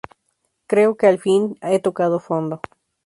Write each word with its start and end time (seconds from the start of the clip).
Creo 0.65 0.97
que, 0.97 1.05
al 1.05 1.19
fin, 1.19 1.59
he 1.61 1.77
tocado 1.77 2.19
fondo". 2.19 2.59